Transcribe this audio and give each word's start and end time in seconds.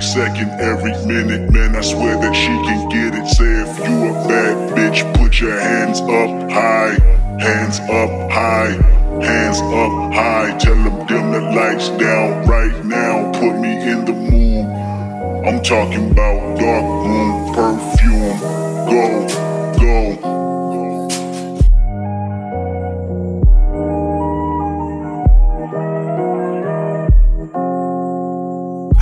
every 0.00 0.22
second, 0.22 0.50
every 0.60 0.92
minute. 1.06 1.50
Man, 1.50 1.76
I 1.76 1.80
swear 1.82 2.16
that 2.16 2.34
she 2.34 2.48
can 2.48 2.88
get 2.88 3.14
it. 3.14 3.26
Say 3.28 3.44
if 3.44 3.78
you 3.78 4.08
a 4.08 4.28
bad 4.28 4.76
bitch, 4.76 5.14
put 5.14 5.40
your 5.40 5.58
hands 5.60 6.00
up 6.00 6.50
high, 6.50 6.96
hands 7.38 7.80
up 7.80 8.30
high, 8.30 8.72
hands 9.22 9.60
up 9.60 10.12
high. 10.12 10.56
Tell 10.58 10.74
them 10.74 11.06
dim 11.06 11.32
the 11.32 11.40
lights 11.54 11.88
down 11.90 12.46
right 12.46 12.84
now. 12.84 13.30
Put 13.32 13.58
me 13.60 13.72
in 13.90 14.04
the 14.06 14.12
mood. 14.12 14.66
I'm 15.46 15.62
talking 15.62 16.10
about 16.12 16.58
dark 16.58 16.89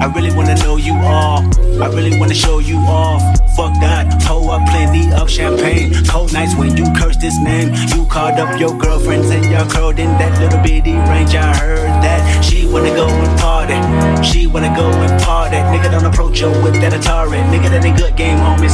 I 0.00 0.06
really 0.14 0.34
wanna 0.34 0.54
know 0.56 0.76
you 0.76 0.94
all. 0.94 1.40
I 1.82 1.88
really 1.88 2.18
wanna 2.18 2.34
show 2.34 2.58
you 2.58 2.76
off. 2.76 3.22
Fuck 3.56 3.74
that, 3.80 4.20
pour 4.22 4.52
up 4.52 4.68
plenty 4.68 5.10
of 5.12 5.30
champagne. 5.30 5.92
Cold 6.06 6.32
nights 6.32 6.54
when 6.54 6.76
you 6.76 6.84
curse 6.98 7.16
this 7.16 7.38
name. 7.40 7.72
You 7.94 8.04
called 8.06 8.38
up 8.38 8.60
your 8.60 8.76
girlfriends 8.76 9.30
and 9.30 9.44
y'all 9.46 9.68
curled 9.68 9.98
in 9.98 10.10
that 10.18 10.38
little 10.40 10.62
bitty 10.62 10.92
range. 10.92 11.34
I 11.34 11.56
heard 11.56 11.88
that 12.04 12.44
she 12.44 12.66
wanna 12.66 12.94
go 12.94 13.08
and 13.08 13.40
party. 13.40 13.78
She 14.22 14.46
wanna 14.46 14.74
go 14.76 14.86
and 14.90 15.22
party. 15.22 15.56
Nigga 15.56 15.90
don't 15.90 16.04
approach 16.04 16.40
her 16.40 16.50
with 16.62 16.74
that 16.82 16.92
Atari. 16.92 17.40
Nigga 17.50 17.70
that 17.70 17.84
ain't 17.84 17.96
good 17.96 18.16
game, 18.16 18.38
homie. 18.38 18.68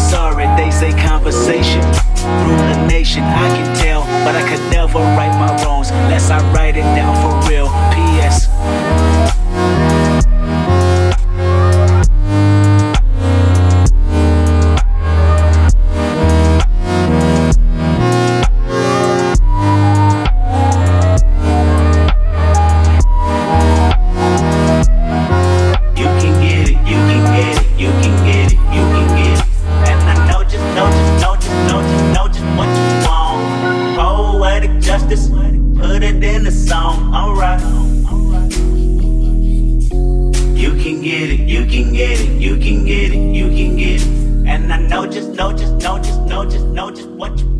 can 41.72 41.90
get 41.94 42.20
it, 42.20 42.28
you 42.38 42.58
can 42.58 42.84
get 42.84 43.12
it, 43.12 43.34
you 43.34 43.48
can 43.48 43.76
get 43.76 44.02
it. 44.02 44.06
And 44.46 44.70
I 44.70 44.76
know 44.76 45.06
just, 45.06 45.30
know 45.30 45.52
just, 45.52 45.72
know 45.76 45.96
just, 45.96 46.20
know 46.20 46.44
just, 46.44 46.66
know 46.66 46.90
just 46.90 47.08
what 47.08 47.38
you 47.38 47.51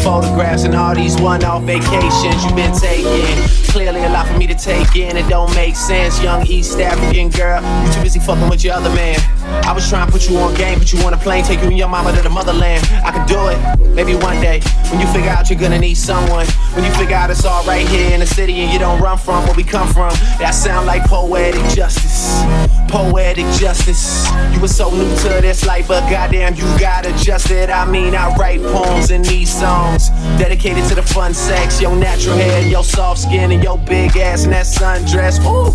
photographs 0.00 0.64
and 0.64 0.74
all 0.74 0.94
these 0.94 1.20
one-off 1.20 1.62
vacations 1.64 2.44
you've 2.44 2.56
been 2.56 2.72
taking. 2.72 3.42
Clearly 3.68 4.02
a 4.04 4.08
lot 4.08 4.26
for 4.26 4.38
me 4.38 4.46
to 4.46 4.54
take 4.54 4.96
in, 4.96 5.16
it 5.16 5.28
don't 5.28 5.54
make 5.54 5.76
sense. 5.76 6.22
Young 6.22 6.46
East 6.46 6.80
African 6.80 7.28
girl, 7.28 7.60
you 7.84 7.92
too 7.92 8.02
busy 8.02 8.18
fucking 8.18 8.48
with 8.48 8.64
your 8.64 8.74
other 8.74 8.90
man. 8.90 9.18
I 9.64 9.72
was 9.72 9.88
trying 9.88 10.06
to 10.06 10.12
put 10.12 10.28
you 10.28 10.38
on 10.38 10.54
game, 10.54 10.78
put 10.78 10.92
you 10.92 11.00
on 11.00 11.12
a 11.12 11.16
plane, 11.18 11.44
take 11.44 11.60
you 11.60 11.68
and 11.68 11.76
your 11.76 11.88
mama 11.88 12.12
to 12.12 12.22
the 12.22 12.30
motherland. 12.30 12.82
I 13.04 13.12
could 13.12 13.26
do 13.26 13.48
it, 13.48 13.94
maybe 13.94 14.14
one 14.14 14.40
day. 14.40 14.60
When 14.90 15.00
you 15.00 15.06
figure 15.08 15.30
out 15.30 15.50
you're 15.50 15.58
gonna 15.58 15.78
need 15.78 15.96
someone. 15.96 16.46
When 16.74 16.84
you 16.84 16.92
figure 16.92 17.16
out 17.16 17.30
it's 17.30 17.44
all 17.44 17.64
right 17.64 17.86
here 17.86 18.12
in 18.12 18.20
the 18.20 18.26
city 18.26 18.54
and 18.60 18.72
you 18.72 18.78
don't 18.78 19.00
run 19.00 19.18
from 19.18 19.44
where 19.44 19.54
we 19.54 19.64
come 19.64 19.88
from. 19.88 20.10
That 20.38 20.52
sound 20.52 20.86
like 20.86 21.04
poetic 21.04 21.62
justice. 21.74 22.42
Poetic 22.88 23.46
justice. 23.60 24.26
You 24.52 24.60
were 24.60 24.68
so 24.68 24.90
new 24.90 25.14
to 25.24 25.40
this 25.42 25.57
life, 25.66 25.88
but 25.88 26.08
goddamn, 26.10 26.54
you 26.54 26.64
got 26.78 27.06
adjusted. 27.06 27.70
I 27.70 27.84
mean, 27.90 28.14
I 28.14 28.34
write 28.36 28.60
poems 28.62 29.10
in 29.10 29.22
these 29.22 29.52
songs 29.52 30.08
dedicated 30.38 30.84
to 30.88 30.94
the 30.94 31.02
fun 31.02 31.34
sex, 31.34 31.80
your 31.80 31.94
natural 31.94 32.36
hair, 32.36 32.66
your 32.66 32.84
soft 32.84 33.20
skin, 33.20 33.52
and 33.52 33.62
your 33.62 33.78
big 33.78 34.16
ass 34.16 34.44
and 34.44 34.52
that 34.52 34.66
sundress. 34.66 35.38
Ooh. 35.44 35.72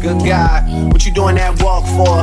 Good 0.00 0.26
God, 0.26 0.92
what 0.92 1.06
you 1.06 1.12
doing 1.12 1.36
that 1.36 1.62
walk 1.62 1.84
for? 1.96 2.22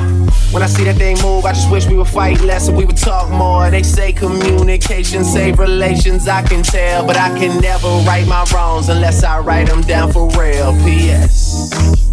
When 0.54 0.62
I 0.62 0.68
see 0.68 0.84
that 0.84 0.98
thing 0.98 1.18
move, 1.22 1.44
I 1.44 1.54
just 1.54 1.72
wish 1.72 1.88
we 1.88 1.96
would 1.96 2.08
fight 2.08 2.40
less 2.42 2.68
and 2.68 2.78
we 2.78 2.86
would 2.86 2.98
talk 2.98 3.30
more. 3.32 3.70
They 3.72 3.82
say 3.84 4.14
communication 4.14 5.24
save 5.24 5.58
relations, 5.58 6.28
I 6.28 6.44
can 6.44 6.62
tell, 6.62 7.06
but 7.06 7.18
I 7.18 7.30
can 7.40 7.60
never 7.62 7.88
right 8.08 8.28
my 8.28 8.46
wrongs 8.54 8.90
unless 8.90 9.24
I 9.24 9.40
write 9.40 9.68
them 9.68 9.82
down 9.82 10.12
for 10.12 10.30
real. 10.30 10.72
P.S. 10.84 12.13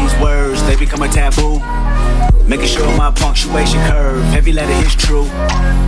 become 0.81 1.03
a 1.03 1.07
taboo. 1.07 1.59
Making 2.47 2.65
sure 2.65 2.97
my 2.97 3.11
punctuation 3.11 3.79
curve, 3.85 4.23
heavy 4.33 4.51
letter 4.51 4.73
is 4.85 4.95
true. 4.95 5.29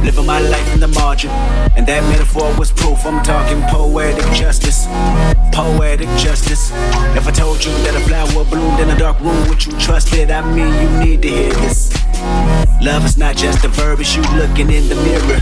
Living 0.05 0.27
my 0.27 0.39
life 0.39 0.73
in 0.75 0.79
the 0.79 0.87
margin, 0.87 1.31
and 1.75 1.87
that 1.87 2.03
metaphor 2.11 2.55
was 2.59 2.71
proof. 2.71 3.03
I'm 3.03 3.23
talking 3.23 3.59
poetic 3.69 4.23
justice, 4.33 4.85
poetic 5.51 6.07
justice. 6.25 6.71
If 7.17 7.27
I 7.27 7.31
told 7.31 7.65
you 7.65 7.71
that 7.85 7.95
a 7.95 8.01
flower 8.07 8.45
bloomed 8.45 8.79
in 8.79 8.89
a 8.91 8.97
dark 8.97 9.19
room, 9.19 9.47
would 9.49 9.65
you 9.65 9.71
trust 9.79 10.13
it? 10.13 10.29
I 10.29 10.41
mean, 10.53 10.71
you 10.81 10.89
need 11.03 11.21
to 11.23 11.27
hear 11.27 11.53
this. 11.53 11.91
Love 12.79 13.03
is 13.03 13.17
not 13.17 13.35
just 13.35 13.65
a 13.65 13.69
verb, 13.69 13.99
it's 13.99 14.15
you 14.15 14.21
looking 14.37 14.69
in 14.69 14.87
the 14.89 14.95
mirror. 14.95 15.41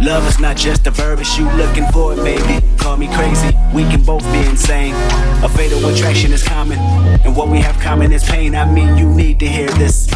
Love 0.00 0.26
is 0.26 0.40
not 0.40 0.56
just 0.56 0.86
a 0.86 0.90
verb, 0.90 1.18
it's 1.20 1.36
you 1.36 1.44
looking 1.52 1.84
for 1.92 2.14
it, 2.14 2.24
baby. 2.24 2.66
Call 2.78 2.96
me 2.96 3.08
crazy, 3.14 3.50
we 3.74 3.82
can 3.90 4.02
both 4.02 4.24
be 4.32 4.38
insane. 4.48 4.94
A 5.40 5.48
fatal 5.48 5.86
attraction 5.86 6.32
is 6.32 6.42
common, 6.42 6.78
and 7.24 7.36
what 7.36 7.48
we 7.48 7.60
have 7.60 7.78
common 7.78 8.12
is 8.12 8.24
pain. 8.24 8.56
I 8.56 8.64
mean, 8.70 8.96
you 8.96 9.08
need 9.08 9.38
to 9.38 9.46
hear 9.46 9.68
this. 9.68 10.10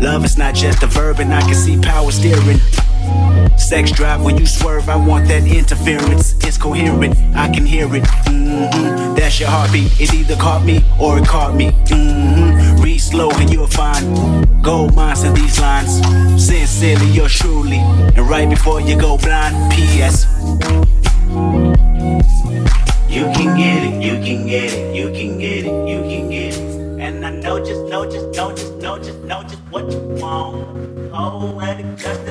Love 0.00 0.24
is 0.24 0.38
not 0.38 0.54
just 0.54 0.82
a 0.84 0.86
verb, 0.86 1.18
and 1.18 1.34
I 1.34 1.40
can 1.40 1.54
see 1.54 1.76
power 1.80 2.12
steering. 2.12 2.60
Sex 3.56 3.90
drive 3.90 4.22
when 4.22 4.38
you 4.38 4.46
swerve, 4.46 4.88
I 4.88 4.94
want 4.94 5.26
that 5.28 5.44
interference. 5.44 6.34
It's 6.46 6.56
coherent, 6.56 7.16
I 7.34 7.52
can 7.52 7.66
hear 7.66 7.92
it. 7.96 8.04
Mm-hmm. 8.04 9.16
That's 9.16 9.40
your 9.40 9.48
heartbeat. 9.48 10.00
It 10.00 10.14
either 10.14 10.36
caught 10.36 10.64
me 10.64 10.84
or 11.00 11.18
it 11.18 11.26
caught 11.26 11.56
me. 11.56 11.72
Mm-hmm. 11.72 12.80
Read 12.82 12.98
slow 12.98 13.30
and 13.30 13.50
you'll 13.52 13.66
find 13.66 14.62
gold 14.62 14.94
mines 14.94 15.24
in 15.24 15.34
these 15.34 15.58
lines. 15.60 16.00
Sincerely, 16.42 17.10
you're 17.10 17.28
truly. 17.28 17.78
And 17.78 18.28
right 18.28 18.48
before 18.48 18.80
you 18.80 18.98
go 18.98 19.18
blind, 19.18 19.72
P.S. 19.72 20.26
get 24.48 24.72
it, 24.72 24.96
you 24.96 25.10
can 25.12 25.38
get 25.38 25.66
it, 25.66 25.88
you 25.88 26.00
can 26.00 26.30
get 26.30 26.54
it. 26.54 27.00
And 27.00 27.26
I 27.26 27.30
know 27.30 27.58
just, 27.58 27.84
know 27.84 28.10
just, 28.10 28.28
know 28.34 28.50
just, 28.54 28.72
know 28.76 28.98
just, 28.98 29.18
know 29.24 29.42
just 29.42 29.60
what 29.70 29.92
you 29.92 30.00
want. 30.20 31.10
Oh, 31.12 31.54
put 31.60 31.80
it 31.80 31.98
song. 32.00 32.27